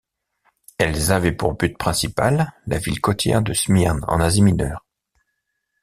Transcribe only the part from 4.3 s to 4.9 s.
Mineure.